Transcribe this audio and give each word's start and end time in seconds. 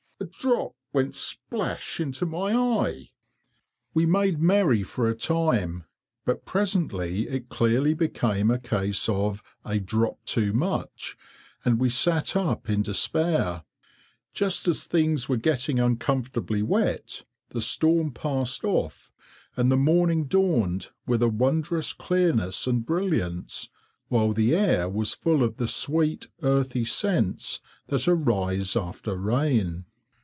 "A 0.19 0.25
drop 0.39 0.73
went 0.93 1.15
splash 1.15 1.99
into 1.99 2.27
my 2.27 2.53
eye!" 2.53 3.09
We 3.95 4.05
made 4.05 4.39
merry 4.39 4.83
for 4.83 5.09
a 5.09 5.15
time, 5.15 5.85
but 6.25 6.45
presently 6.45 7.27
it 7.27 7.49
clearly 7.49 7.95
became 7.95 8.51
a 8.51 8.59
case 8.59 9.09
of 9.09 9.41
"a 9.65 9.79
drop 9.79 10.23
too 10.25 10.53
much," 10.53 11.17
and 11.65 11.79
we 11.79 11.89
sat 11.89 12.35
up 12.35 12.69
in 12.69 12.83
despair. 12.83 13.63
Just 14.31 14.67
as 14.67 14.83
things 14.83 15.27
were 15.27 15.37
getting 15.37 15.79
uncomfortably 15.79 16.61
wet, 16.61 17.25
the 17.49 17.59
storm 17.61 18.11
passed 18.13 18.63
off, 18.63 19.09
and 19.57 19.71
the 19.71 19.75
morning 19.77 20.25
dawned 20.25 20.89
with 21.07 21.23
a 21.23 21.29
wondrous 21.29 21.93
clearness 21.93 22.67
and 22.67 22.85
brilliance, 22.85 23.69
while 24.07 24.33
the 24.33 24.55
air 24.55 24.87
was 24.87 25.15
full 25.15 25.41
of 25.43 25.57
the 25.57 25.67
sweet, 25.67 26.27
earthy 26.43 26.85
scents 26.85 27.59
that 27.87 28.07
arise 28.07 28.75
after 28.75 29.17
rain. 29.17 29.85